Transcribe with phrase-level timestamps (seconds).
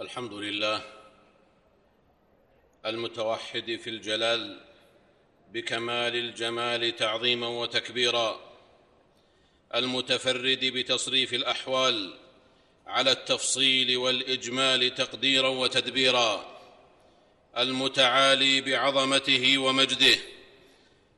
[0.00, 0.80] الحمد لله
[2.86, 4.60] المتوحد في الجلال
[5.52, 8.40] بكمال الجمال تعظيما وتكبيرا
[9.74, 12.14] المتفرد بتصريف الأحوال
[12.86, 16.58] على التفصيل والإجمال تقديرا وتدبيرا
[17.58, 20.18] المتعالي بعظمته ومجده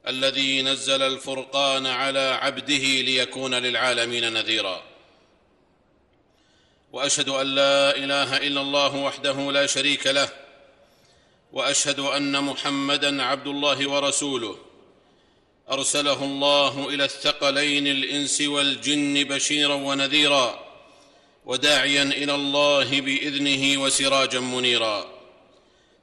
[0.08, 4.98] الذي نزل الفرقان على عبده ليكون للعالمين نذيرا.
[6.93, 10.29] وأشهد أن لا إله إلا الله وحده لا شريك له
[11.52, 14.56] وأشهد أن محمدا عبد الله ورسوله.
[15.70, 20.64] أرسله الله إلى الثقلين الإنس والجن بشيرا ونذيرا
[21.45, 25.06] وداعيا إلى الله بإذنه وسراجا منيرا.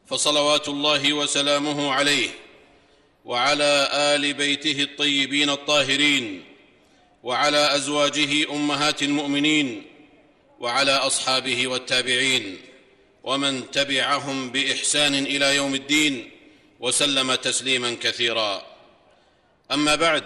[0.08, 2.30] فصلوات الله وسلامه عليه
[3.25, 6.45] وعلى آل بيته الطيبين الطاهرين
[7.23, 9.95] وعلى أزواجه أمهات المؤمنين
[10.59, 12.62] وعلى أصحابه والتابعين
[13.23, 16.31] ومن تبعهم بإحسان إلى يوم الدين
[16.80, 18.66] وسلم تسليما كثيرا.
[19.72, 20.23] أما بعد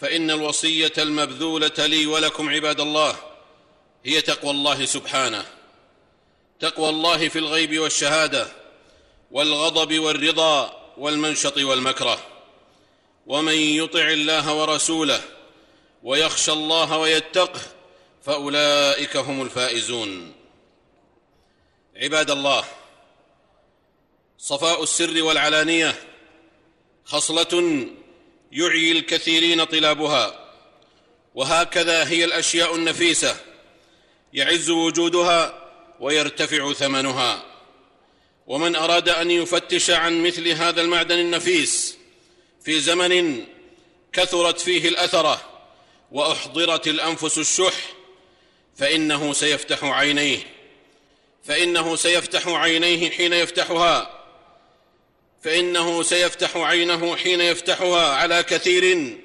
[0.00, 3.16] فإن الوصية المبذولة لي ولكم عباد الله
[4.04, 5.44] هي تقوى الله سبحانه.
[6.60, 8.48] تقوى الله في الغيب والشهادة
[9.30, 12.26] والغضب والرضا والمنشط والمكره.
[13.26, 15.22] ومن يطع الله ورسوله
[16.02, 17.60] ويخشى الله ويتقه
[18.24, 20.32] فأولئك هم الفائزون.
[21.96, 22.64] عباد الله
[24.38, 25.94] صفاء السر والعلانية
[27.04, 27.86] خصلة
[28.52, 30.50] يعيي الكثيرين طلابها
[31.34, 33.36] وهكذا هي الأشياء النفيسة
[34.32, 37.44] يعز وجودها ويرتفع ثمنها.
[38.46, 41.96] ومن أراد أن يفتش عن مثل هذا المعدن النفيس
[42.64, 43.44] في زمن
[44.12, 45.50] كثرت فيه الأثرة
[46.12, 47.74] وأحضرت الأنفس الشح
[48.76, 50.38] فإنه سيفتح عينيه
[51.44, 54.24] فإنه سيفتح عينيه حين يفتحها
[55.42, 59.16] فإنه سيفتح عينه حين يفتحها على كثير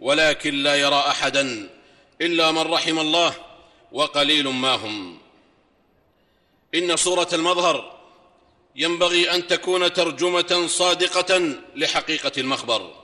[0.00, 1.70] ولكن لا يرى أحدا
[2.20, 3.34] إلا من رحم الله
[3.92, 5.18] وقليل ما هم.
[6.74, 8.00] إن صوره المظهر
[8.76, 12.94] ينبغي أن تكون ترجمة صادقة لحقيقة المخبر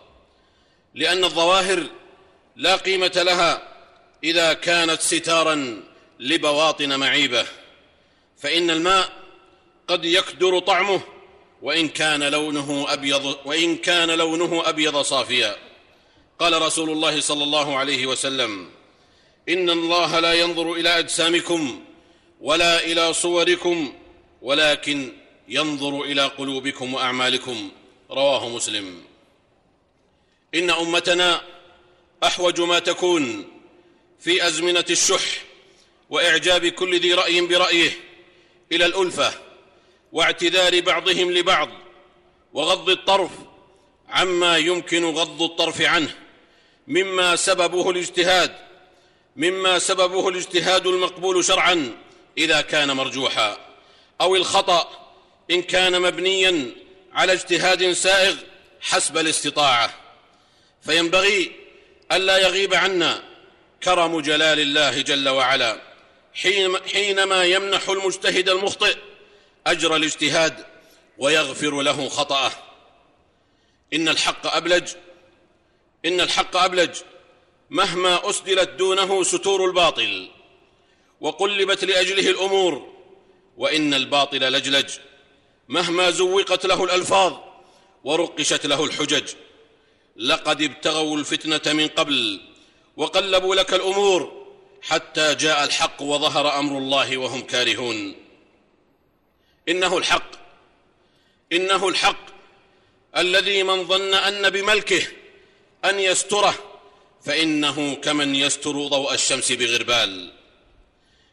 [0.95, 1.87] لأن الظواهر
[2.57, 3.69] لا قيمة لها
[4.25, 5.83] إذا كانت ستارا
[6.21, 7.47] لبواطن معيبه
[8.39, 9.13] فإن الماء
[9.89, 11.01] قد يكدر طعمه
[11.63, 15.57] وإن كان لونه أبيض وإن كان لونه أبيض صافيا.
[16.39, 18.71] قال رسول الله صلى الله عليه وسلم
[19.49, 21.85] إن الله لا ينظر إلى أجسامكم
[22.41, 23.95] ولا إلى صوركم
[24.43, 25.13] ولكن
[25.49, 27.71] ينظر إلى قلوبكم وأعمالكم.
[28.11, 29.03] رواه مسلم.
[30.55, 31.43] إن أمتنا
[32.25, 33.49] أحوج ما تكون
[34.21, 35.48] في أزمنة الشح
[36.11, 37.91] وإعجاب كل ذي رأي برأيه
[38.73, 39.33] إلى الألفة
[40.13, 41.69] واعتذار بعضهم لبعض
[42.53, 43.31] وغض الطرف
[44.09, 46.15] عما يمكن غض الطرف عنه
[46.89, 48.55] مما سببه الاجتهاد
[49.37, 51.97] مما سببه الاجتهاد المقبول شرعا
[52.39, 53.59] إذا كان مرجوحا
[54.21, 55.09] أو الخطأ
[55.51, 56.71] إن كان مبنيا
[57.13, 58.35] على اجتهاد سائغ
[58.81, 59.95] حسب الاستطاعة.
[60.83, 61.53] فينبغي
[62.13, 63.23] ألا يغيب عنا
[63.83, 65.88] كرم جلال الله جل وعلا.
[66.93, 68.97] حينما يمنح المجتهد المخطئ
[69.67, 70.67] أجر الاجتهاد
[71.19, 72.53] ويغفر له خطأه.
[73.93, 74.89] إن الحق ابلج
[76.05, 76.97] إن الحق أبلج
[77.71, 80.29] مهما أسدلت دونه ستور الباطل
[81.21, 82.93] وقلبت لأجله الأمور
[83.57, 84.91] وإن الباطل لجلج
[85.69, 87.33] مهما زوقت له الألفاظ
[88.05, 89.35] ورقشت له الحجج.
[90.17, 92.41] لقد ابتغوا الفتنة من قبل
[92.97, 94.38] وقلبوا لك الأمور
[94.83, 98.15] حتى جاء الحق وظهر أمر الله وهم كارهون.
[99.69, 100.31] إنه الحق.
[101.53, 102.27] إنه الحق.
[103.17, 105.07] الذي من ظن أن بملكه
[105.85, 106.55] أن يستره
[107.25, 110.39] فإنه كمن يستر ضوء الشمس بغربال.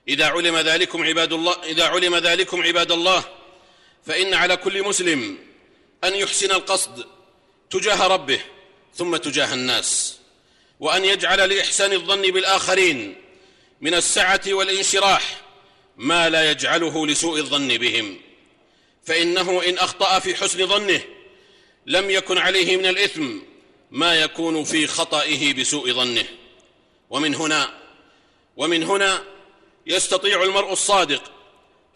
[0.07, 3.23] إذا علم ذلكم عباد الله إذا علم ذلكم عباد الله
[4.05, 5.37] فإن على كل مسلم
[6.03, 7.05] أن يحسن القصد
[7.69, 8.39] تجاه ربه
[8.95, 10.17] ثم تجاه الناس
[10.79, 13.15] وأن يجعل لإحسان الظن بالآخرين
[13.81, 15.41] من السعة والانشراح
[15.97, 18.17] ما لا يجعله لسوء الظن بهم.
[19.03, 21.01] فإنه إن أخطأ في حسن ظنه
[21.85, 23.37] لم يكن عليه من الإثم
[23.91, 26.25] ما يكون في خطئه بسوء ظنه.
[27.09, 27.73] ومن هنا
[28.57, 29.23] ومن هنا
[29.87, 31.31] يستطيع المرء الصادق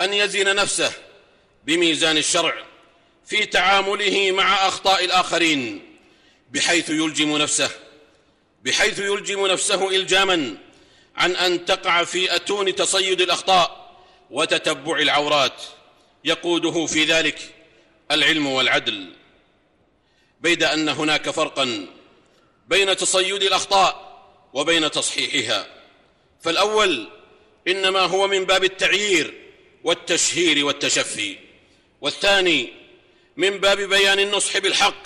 [0.01, 0.93] أن يزن نفسه
[1.65, 2.65] بميزان الشرع
[3.25, 5.95] في تعامله مع أخطاء الآخرين
[6.51, 7.69] بحيث يلجم نفسه
[8.63, 10.57] بحيث يلجم نفسه الجاما
[11.19, 13.95] عن أن تقع في أتون تصيد الأخطاء
[14.31, 15.63] وتتبع العورات.
[16.25, 17.55] يقوده في ذلك
[18.11, 19.13] العلم والعدل.
[20.41, 21.87] بيد أن هناك فرقا
[22.67, 24.19] بين تصيد الأخطاء
[24.53, 25.67] وبين تصحيحها.
[26.41, 27.09] فالأول
[27.67, 29.33] إنما هو من باب التعيير
[29.83, 31.37] والتشهير والتشفي.
[32.01, 32.73] والثاني
[33.37, 35.03] من باب بيان النصح بالحق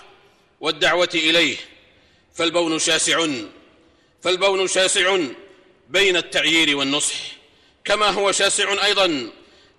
[0.61, 1.57] والدعوة إليه.
[2.33, 3.27] فالبون شاسع
[4.21, 5.17] فالبون شاسع
[5.93, 7.15] بين التعيير والنصح
[7.85, 9.31] كما هو شاسع أيضا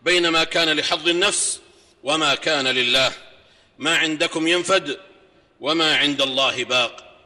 [0.02, 1.60] بين ما كان لحظ النفس
[2.02, 3.12] وما كان لله.
[3.78, 5.00] ما عندكم ينفد
[5.60, 7.18] وما عند الله باق.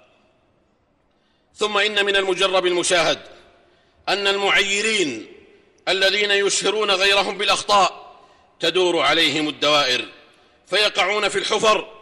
[1.57, 3.19] ثم إن من المجرب المشاهد
[4.09, 5.27] أن المعيرين
[5.89, 8.19] الذين يشهرون غيرهم بالأخطاء
[8.61, 10.05] تدور عليهم الدوائر
[10.67, 11.93] فيقعون في الحفر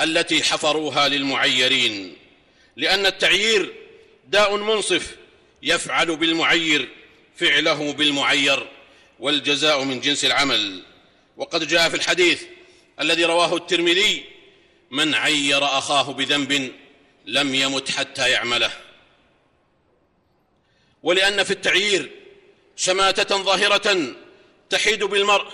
[0.00, 2.16] التي حفروها للمعيرين
[2.76, 3.74] لأن التعيير
[4.26, 5.23] داء منصف
[5.64, 6.88] يفعل بالمعير
[7.36, 8.68] فعله بالمعير
[9.20, 10.82] والجزاء من جنس العمل.
[11.36, 12.42] وقد جاء في الحديث
[13.00, 14.24] الذي رواه الترمذي
[14.90, 16.72] من عير أخاه بذنب
[17.26, 18.70] لم يمت حتى يعمله.
[21.02, 22.10] ولأن في التعيير
[22.76, 24.14] شماتة ظاهرة
[24.70, 25.46] تحيد بالمرء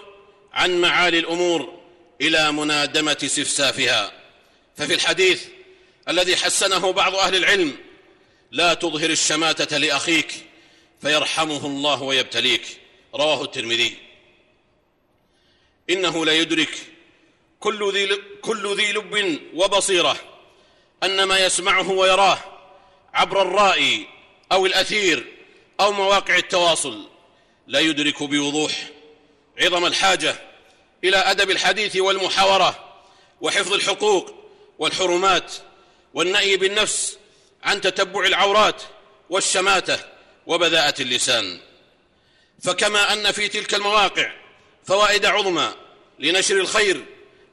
[0.53, 1.81] عن معالي الأمور
[2.21, 4.13] إلى منادمة سفسافها.
[4.77, 5.45] ففي الحديث
[6.09, 7.77] الذي حسنه بعض أهل العلم
[8.51, 10.35] لا تظهر الشماتة لأخيك
[11.01, 12.81] فيرحمه الله ويبتليك.
[13.15, 13.97] رواه الترمذي.
[15.91, 16.75] إنه لا يدرك
[17.61, 20.17] كل ذي, كل ذي لب وبصيرة
[21.03, 22.39] أن ما يسمعه ويراه
[23.15, 24.07] عبر الرائي
[24.53, 25.27] أو الأثير
[25.81, 27.09] أو مواقع التواصل.
[27.67, 28.73] لا يدرك بوضوح
[29.59, 30.37] عظم الحاجة
[31.05, 33.03] إلى أدب الحديث والمحاورة
[33.41, 34.35] وحفظ الحقوق
[34.79, 35.53] والحرمات
[36.15, 37.20] والنأي بالنفس
[37.65, 38.83] عن تتبع العورات
[39.31, 39.99] والشماتة
[40.47, 41.61] وبذاءة اللسان.
[42.63, 44.33] فكما أن في تلك المواقع
[44.87, 45.75] فوائد عظمى
[46.19, 47.05] لنشر الخير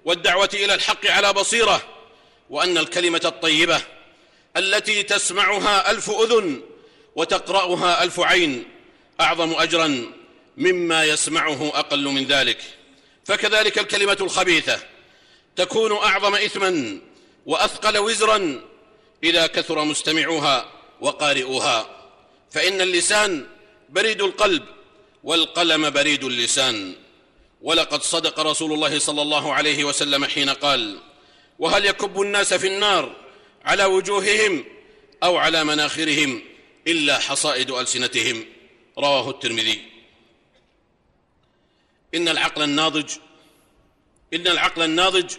[0.06, 1.82] والدعوة إلى الحق على بصيرة
[2.50, 3.82] وأن الكلمة الطيبة
[4.58, 6.62] التي تسمعها ألف أذن
[7.16, 8.68] وتقرأها ألف عين
[9.22, 10.12] أعظم اجرا
[10.58, 12.62] مما يسمعه أقل من ذلك.
[13.26, 14.80] فكذلك الكلمة الخبيثة
[15.56, 17.00] تكون أعظم اثما
[17.46, 18.62] وأثقل وزرا
[19.24, 20.72] إذا كثر مستمعوها
[21.02, 21.90] وقارئوها.
[22.52, 23.48] فإن اللسان
[23.90, 24.64] بريد القلب
[25.24, 26.96] والقلم بريد اللسان.
[27.62, 31.00] ولقد صدق رسول الله صلى الله عليه وسلم حين قال
[31.60, 33.16] وهل يكب الناس في النار
[33.66, 34.66] على وجوههم
[35.24, 36.42] أو على مناخرهم
[36.88, 38.46] إلا حصائد ألسنتهم
[38.98, 39.82] رواه الترمذي.
[42.16, 43.12] إن العقل الناضج
[44.34, 45.36] إن العقل الناضج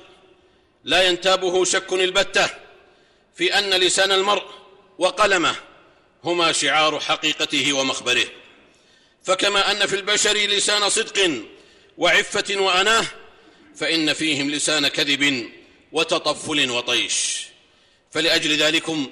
[0.85, 2.51] لا ينتابه شك البتة.
[3.39, 4.45] في أن لسان المرء
[4.99, 5.57] وقلمه
[6.25, 8.27] هما شعار حقيقته ومخبره.
[9.25, 11.43] فكما أن في البشر لسان صدق
[11.99, 13.05] وعفة وأناه
[13.77, 15.51] فإن فيهم لسان كذب
[15.93, 17.47] وتطفل وطيش.
[18.11, 19.11] فلأجل ذلكم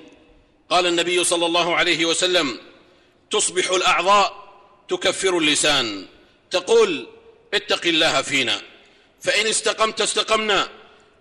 [0.71, 2.61] قال النبي صلى الله عليه وسلم
[3.31, 4.47] تصبح الأعضاء
[4.89, 6.07] تكفر اللسان.
[6.51, 7.07] تقول
[7.55, 8.63] اتق الله فينا
[9.21, 10.69] فإن استقمت استقمنا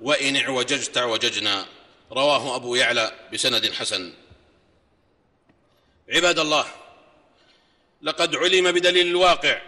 [0.01, 1.74] وإن اعوججت اعوججنا.
[2.11, 4.13] رواه أبو يعلى بسند حسن.
[6.09, 6.65] عباد الله
[8.01, 9.61] لقد علم بدليل الواقع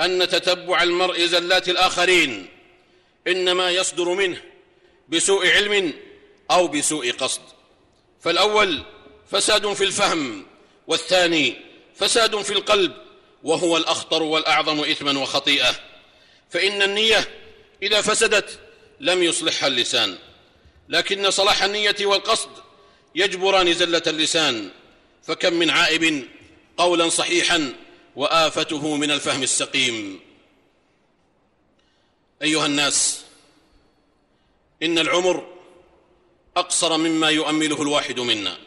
[0.00, 2.48] أن تتبع المرء زلات الآخرين
[3.26, 4.42] إنما يصدر منه
[5.08, 5.92] بسوء علم
[6.50, 7.42] أو بسوء قصد.
[8.20, 8.82] فالأول
[9.30, 10.46] فساد في الفهم
[10.86, 11.56] والثاني
[11.94, 12.92] فساد في القلب
[13.42, 15.74] وهو الأخطر والأعظم اثما وخطيئة.
[16.50, 17.28] فإن النية
[17.82, 18.58] إذا فسدت
[19.00, 20.18] لم يصلحها اللسان.
[20.90, 22.50] لكن صلاح النية والقصد
[23.14, 24.70] يجبران زلة اللسان.
[25.22, 26.28] فكم من عائب
[26.76, 27.72] قولا صحيحا
[28.16, 30.20] وآفته من الفهم السقيم.
[32.42, 33.24] أيها الناس
[34.82, 35.46] إن العمر
[36.56, 38.58] أقصر مما يؤمله الواحد منا.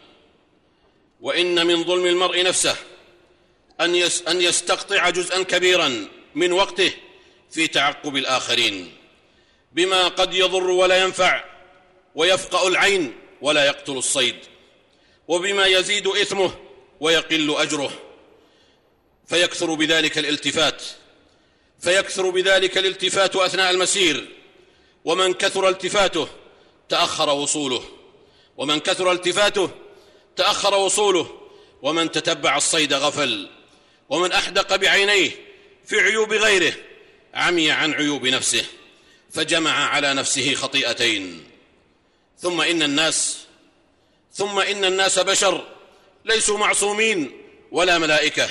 [1.21, 2.75] وإن من ظلم المرء نفسه
[3.81, 3.95] أن
[4.27, 6.93] أن يستقطع جزءا كبيرا من وقته
[7.51, 8.91] في تعقب الآخرين.
[9.71, 11.52] بما قد يضر ولا ينفع
[12.15, 14.35] ويفقأ العين ولا يقتل الصيد
[15.27, 16.55] وبما يزيد إثمه
[16.99, 17.91] ويقل أجره
[19.27, 20.83] فيكثر بذلك الالتفات
[21.79, 24.29] فيكثر بذلك الالتفات أثناء المسير
[25.05, 26.27] ومن كثر التفاته
[26.89, 27.83] تأخر وصوله
[28.57, 29.69] ومن كثر التفاته
[30.35, 31.39] تأخر وصوله
[31.81, 33.49] ومن تتبع الصيد غفل
[34.09, 35.31] ومن أحدق بعينيه
[35.85, 36.73] في عيوب غيره
[37.33, 38.65] عمي عن عيوب نفسه
[39.31, 41.52] فجمع على نفسه خطيئتين.
[42.43, 43.37] ثم إن الناس
[44.33, 45.63] ثم إن الناس بشر
[46.25, 47.31] ليسوا معصومين
[47.71, 48.49] ولا ملائكة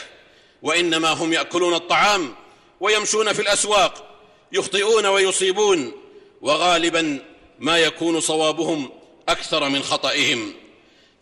[0.62, 2.34] وإنما هم يأكلون الطعام
[2.80, 4.18] ويمشون في الأسواق
[4.52, 5.92] يخطئون ويصيبون
[6.40, 7.18] وغالبا
[7.58, 8.90] ما يكون صوابهم
[9.28, 10.54] أكثر من خطئهم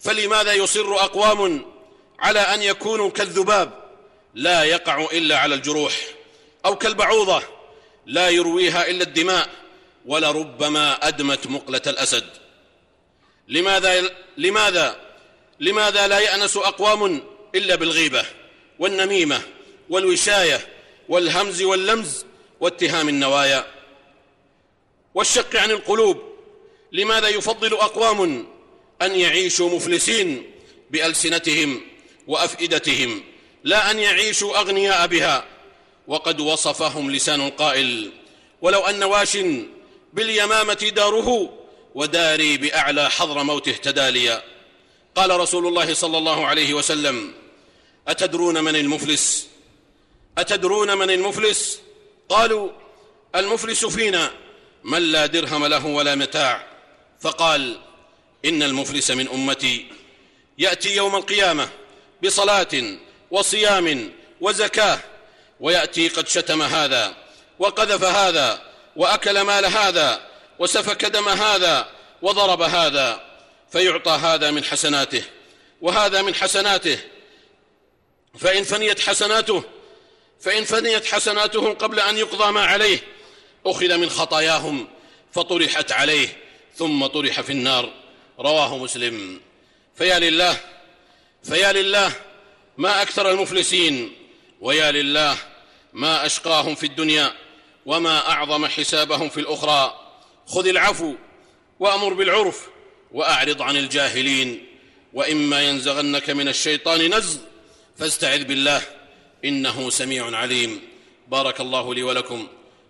[0.00, 1.66] فلماذا يصر أقوام
[2.18, 3.72] على أن يكونوا كالذباب
[4.34, 5.96] لا يقع إلا على الجروح
[6.64, 7.42] أو كالبعوضة
[8.06, 9.48] لا يرويها إلا الدماء
[10.06, 12.40] ولربما أدمت مقلة الأسد
[13.50, 14.97] لماذا لماذا
[15.61, 17.23] لماذا لا يأنس أقوام
[17.54, 18.25] إلا بالغيبة
[18.78, 19.42] والنميمة
[19.90, 20.69] والوشاية
[21.09, 22.25] والهمز واللمز
[22.61, 23.66] واتهام النوايا
[25.14, 26.23] والشق عن القلوب؟
[26.92, 28.47] لماذا يفضل أقوام
[29.02, 30.50] أن يعيشوا مفلسين
[30.90, 31.80] بألسنتهم
[32.26, 33.23] وأفئدتهم؟
[33.64, 35.45] لا أن يعيشوا أغنياء بها
[36.09, 38.11] وقد وصفهم لسان القائل.
[38.62, 39.38] ولو أن واش
[40.12, 41.59] باليمامة داره
[41.94, 44.42] وداري بأعلى حضر موته تداليا
[45.14, 47.32] قال رسول الله صلى الله عليه وسلم
[48.09, 49.47] أتدرون من المفلس؟
[50.38, 51.80] أتدرون من المفلس؟
[52.28, 52.70] قالوا
[53.35, 54.30] المفلس فينا.
[54.85, 56.66] من لا درهم له ولا متاع.
[57.20, 57.78] فقال
[58.44, 59.87] إن المفلس من أمتي.
[60.59, 61.68] يأتي يوم القيامة
[62.25, 62.99] بصلاة
[63.30, 64.99] وصيام وزكاة
[65.61, 67.14] ويأتي قد شتم هذا
[67.59, 68.62] وقذف هذا
[68.97, 70.29] وأكل مال هذا
[70.60, 71.88] وسفك دم هذا
[72.22, 73.22] وضرب هذا
[73.72, 75.22] فيعطى هذا من حسناته
[75.80, 76.98] وهذا من حسناته.
[78.38, 79.64] فإن فنيت حسناته
[80.40, 82.98] فإن فنيت حسناته قبل أن يقضى ما عليه
[83.66, 84.88] أخذ من خطاياهم
[85.32, 86.28] فطرحت عليه
[86.76, 87.92] ثم طرح في النار.
[88.38, 89.40] رواه مسلم.
[89.96, 90.60] فيا لله
[91.42, 92.12] فيا لله
[92.78, 94.12] ما أكثر المفلسين
[94.60, 95.36] ويا لله
[95.92, 97.32] ما أشقاهم في الدنيا
[97.86, 100.00] وما أعظم حسابهم في الأخرى.
[100.50, 101.14] خذ العفو
[101.80, 102.69] وأمر بالعرف
[103.12, 104.66] وأعرض عن الجاهلين.
[105.12, 107.38] وإما ينزغنك من الشيطان نزغ
[107.99, 108.83] فاستعذ بالله
[109.45, 110.80] إنه سميع عليم.
[111.28, 112.49] بارك الله لي ولكم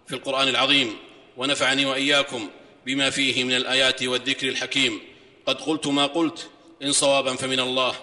[0.09, 0.97] في القرآن العظيم
[1.37, 2.51] ونفعني وإياكم
[2.87, 5.01] بما فيه من الآيات والذكر الحكيم.
[5.47, 6.51] قد قلت ما قلت
[6.83, 7.95] إن صوابا فمن الله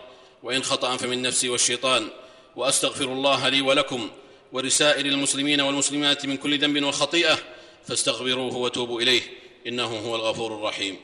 [0.43, 2.07] وإن خطأ فمن نفسي والشيطان.
[2.55, 4.09] وأستغفر الله لي ولكم
[4.51, 7.39] ولسائر المسلمين والمسلمات من كل ذنب وخطيئة
[7.87, 9.46] فاستغفروه وتوبوا إليه.
[9.67, 10.97] إنه هو الغفور الرحيم.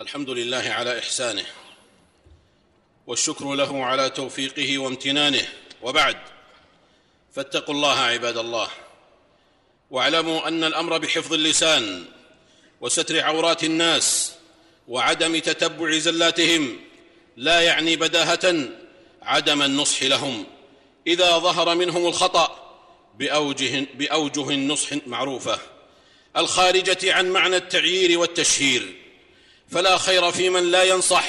[0.00, 1.44] الحمد لله على إحسانه
[3.06, 5.48] والشكر له على توفيقه وامتنانه.
[5.82, 6.16] وبعد
[7.32, 8.68] فاتقوا الله عباد الله
[9.90, 12.04] واعلموا أن الأمر بحفظ اللسان
[12.80, 14.34] وستر عورات الناس
[14.88, 16.80] وعدم تتبع زلاتهم
[17.36, 18.68] لا يعني بداهة
[19.22, 20.44] عدم النصح لهم.
[21.06, 22.76] إذا ظهر منهم الخطأ
[23.18, 25.73] بأوجه, بأوجه النصح معروفة.
[26.36, 28.94] الخارجة عن معنى التعيير والتشهير.
[29.70, 31.28] فلا خير في من لا ينصح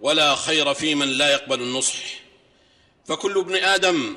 [0.00, 1.98] ولا خير في من لا يقبل النصح.
[3.08, 4.16] فكل ابن آدم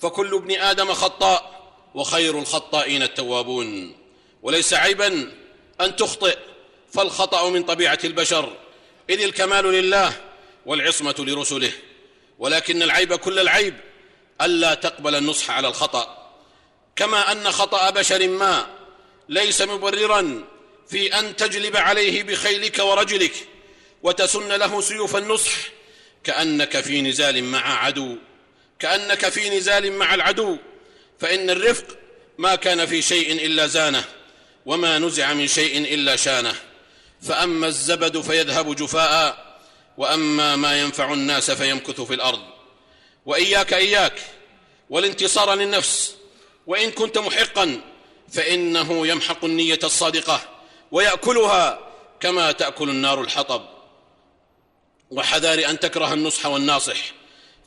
[0.00, 3.96] فكل ابن آدم خطاء وخير الخطائين التوابون.
[4.42, 5.32] وليس عيبا
[5.80, 6.38] أن تخطئ
[6.92, 8.56] فالخطأ من طبيعة البشر.
[9.10, 10.12] إذ الكمال لله
[10.66, 11.72] والعصمة لرسله.
[12.38, 13.74] ولكن العيب كل العيب
[14.42, 16.32] ألا تقبل النصح على الخطأ.
[16.96, 18.79] كما أن خطأ بشر ما
[19.30, 20.44] ليس مبررا
[20.88, 23.32] في أن تجلب عليه بخيلك ورجلك
[24.02, 25.52] وتسن له سيوف النصح
[26.24, 28.16] كأنك في نزال مع عدو
[28.78, 30.56] كأنك في نزال مع العدو
[31.20, 31.84] فإن الرفق
[32.38, 34.04] ما كان في شيء إلا زانه
[34.66, 36.54] وما نزع من شيء إلا شانه.
[37.22, 39.56] فأما الزبد فيذهب جفاء
[39.96, 42.42] وأما ما ينفع الناس فيمكث في الأرض.
[43.26, 44.20] وإياك إياك
[44.90, 46.14] والانتصار للنفس
[46.66, 47.80] وإن كنت محقا
[48.32, 50.40] فإنه يمحق النية الصادقة.
[50.92, 51.90] ويأكلها.
[52.20, 53.62] كما تأكل النار الحطب.
[55.10, 56.96] وحذار أن تكره النصح والناصح.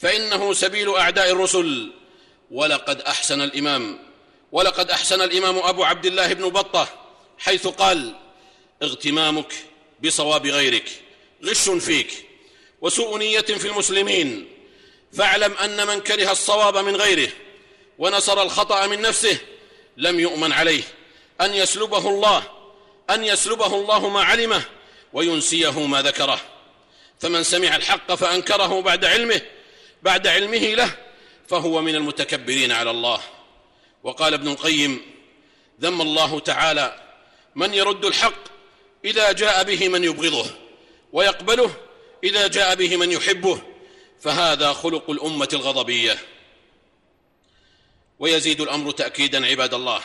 [0.02, 1.92] فإنه سبيل أعداء الرسل.
[2.52, 4.00] ولقد أحسن الإمام.
[4.52, 6.88] ولقد أحسن الإمام أبو عبد الله بن بطة.
[7.38, 8.16] حيث قال
[8.84, 9.54] اغتمامك
[10.04, 10.90] بصواب غيرك.
[11.46, 12.26] غش فيك.
[12.82, 14.48] وسوء نية في المسلمين.
[15.18, 17.30] فاعلم أن من كره الصواب من غيره.
[18.00, 19.38] ونصر الخطأ من نفسه.
[19.98, 20.84] لم يؤمن عليه
[21.42, 22.44] أن يسلبه الله
[23.10, 24.64] أن يسلبه الله ما علمه
[25.14, 26.42] وينسيه ما ذكره.
[27.20, 29.42] فمن سمع الحق فأنكره بعد علمه
[30.04, 30.98] بعد علمه له
[31.48, 33.20] فهو من المتكبرين على الله.
[34.04, 35.02] وقال ابن القيم
[35.82, 37.02] ذم الله تعالى
[37.56, 38.44] من يرد الحق
[39.06, 40.46] إذا جاء به من يبغضه
[41.14, 41.76] ويقبله
[42.24, 43.62] إذا جاء به من يحبه.
[44.22, 46.18] فهذا خلق الأمة الغضبية.
[48.20, 50.02] ويزيد الأمر تأكيدا عباد الله.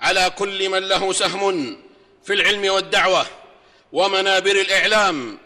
[0.00, 1.82] على كل من له سهم
[2.24, 3.26] في العلم والدعوة
[3.92, 5.38] ومنابر الإعلام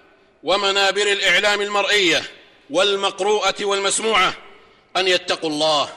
[0.43, 2.23] ومنابر الإعلام المرئية
[2.71, 4.35] والمقروءة والمسموعة
[4.97, 5.89] أن يتقوا الله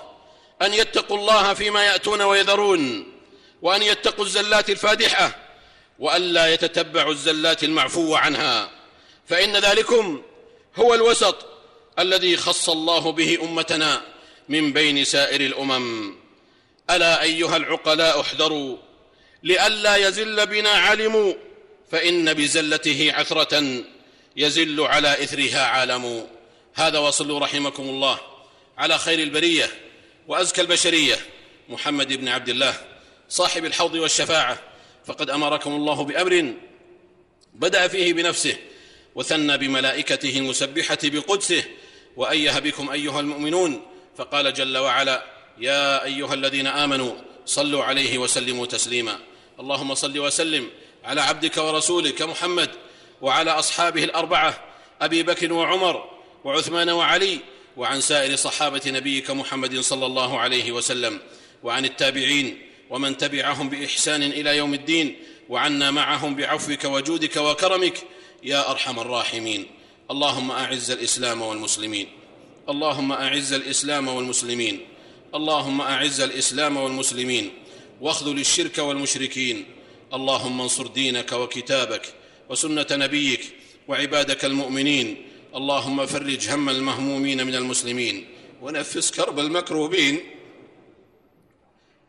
[0.62, 3.14] أن يتقوا الله فيما يأتون ويذرون
[3.62, 5.36] وأن يتقوا الزلات الفادحة
[6.00, 8.70] والا يتتبعوا الزلات المعفو عنها.
[9.28, 10.22] فإن ذلكم
[10.76, 11.46] هو الوسط
[12.00, 14.02] الذي خص الله به أمتنا.
[14.50, 16.16] من بين سائر الأمم.
[16.90, 18.78] ألا أيها العقلاء احذروا.
[19.44, 21.36] لئلا يزل بنا علم
[21.92, 23.84] فإن بزلته عثرة
[24.36, 26.28] يزل على إثرها عالم.
[26.74, 28.20] هذا وصلوا رحمكم الله.
[28.78, 29.70] على خير البرية
[30.28, 31.16] وأزكى البشرية.
[31.70, 32.74] محمد بن عبد الله
[33.30, 34.60] صاحب الحوض والشفاعة.
[35.06, 36.54] فقد أمركم الله بأمر
[37.54, 38.58] بدأ فيه بنفسه
[39.16, 41.64] وثنى بملائكته المسبحة بقدسه.
[42.16, 43.86] وايه بكم أيها المؤمنون
[44.18, 45.26] فقال جل وعلا
[45.58, 47.14] يا أيها الذين آمنوا
[47.46, 49.20] صلوا عليه وسلموا تسليما.
[49.60, 50.70] اللهم صل وسلم
[51.04, 52.70] على عبدك ورسولك محمد
[53.22, 54.64] وعلى أصحابه الأربعة
[55.02, 56.10] أبي بكر وعمر
[56.44, 57.40] وعثمان وعلي
[57.78, 61.20] وعن سائر صحابة نبيك محمد صلى الله عليه وسلم
[61.64, 65.20] وعن التابعين ومن تبعهم بإحسان إلى يوم الدين
[65.50, 68.04] وعنا معهم بعفوك وجودك وكرمك
[68.44, 69.68] يا أرحم الراحمين.
[70.12, 72.08] اللهم أعز الإسلام والمسلمين.
[72.70, 74.80] اللهم أعز الإسلام والمسلمين.
[75.36, 77.50] اللهم أعز الإسلام والمسلمين.
[78.02, 79.66] واخذل الشرك والمشركين.
[80.14, 82.02] اللهم انصر دينك وكتابك
[82.50, 83.54] وسنة نبيك
[83.88, 85.28] وعبادك المؤمنين.
[85.56, 88.28] اللهم فرج هم المهمومين من المسلمين.
[88.62, 90.20] ونفس كرب المكروبين.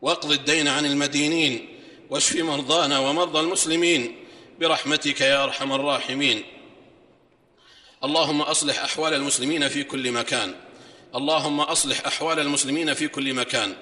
[0.02, 1.68] واقض الدين عن المدينين.
[2.10, 4.16] واشف مرضانا ومرضى المسلمين.
[4.60, 6.42] برحمتك يا أرحم الراحمين.
[8.04, 10.54] اللهم أصلح أحوال المسلمين في كل مكان.
[11.14, 13.74] اللهم أصلح أحوال المسلمين في كل مكان.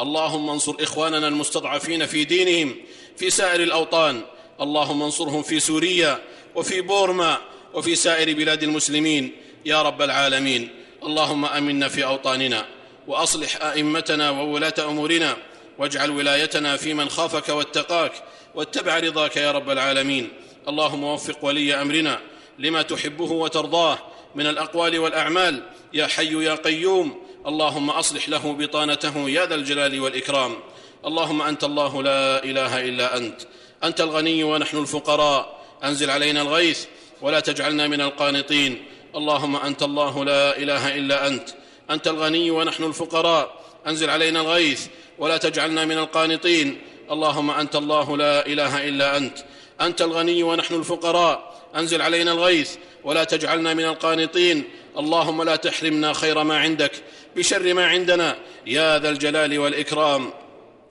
[0.00, 2.76] اللهم انصر إخواننا المستضعفين في دينهم
[3.16, 4.22] في سائر الأوطان.
[4.60, 6.18] اللهم انصرهم في سوريا
[6.54, 7.38] وفي بورما
[7.74, 9.32] وفي سائر بلاد المسلمين.
[9.64, 10.68] يا رب العالمين
[11.02, 12.66] اللهم أمنا في أوطاننا
[13.06, 15.36] وأصلح أئمتنا وولاة أمورنا
[15.78, 18.12] واجعل ولايتنا في من خافك واتقاك
[18.54, 20.28] واتبع رضاك يا رب العالمين.
[20.68, 22.20] اللهم وفق ولي أمرنا
[22.58, 23.98] لما تحبه وترضاه
[24.34, 25.62] من الأقوال والأعمال.
[25.92, 30.54] يا حي يا قيوم اللهم أصلح له بطانته يا ذا الجلال والإكرام.
[31.06, 33.40] اللهم أنت الله لا إله إلا أنت.
[33.84, 35.58] أنت الغني ونحن الفقراء.
[35.84, 36.84] أنزل علينا الغيث
[37.22, 38.84] ولا تجعلنا من القانطين.
[39.16, 41.48] اللهم أنت الله لا إله إلا أنت.
[41.90, 43.60] أنت الغني ونحن الفقراء.
[43.86, 44.86] أنزل علينا الغيث
[45.18, 46.82] ولا تجعلنا من القانطين.
[47.10, 49.38] اللهم أنت الله لا إله إلا أنت.
[49.80, 51.47] أنت الغني ونحن الفقراء.
[51.76, 54.64] أنزل علينا الغيث ولا تجعلنا من القانطين.
[54.98, 56.92] اللهم لا تحرمنا خير ما عندك
[57.36, 58.38] بشر ما عندنا.
[58.66, 60.32] يا ذا الجلال والإكرام.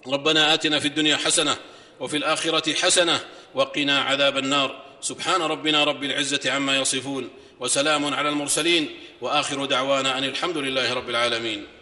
[0.08, 1.58] ربنا آتنا في الدنيا حسنة
[2.00, 3.20] وفي الآخرة حسنة
[3.56, 4.84] وقنا عذاب النار.
[5.02, 8.90] سبحان ربنا رب العزة عما يصفون وسلام على المرسلين
[9.22, 11.77] وآخر دعوانا أن الحمد لله رب العالمين.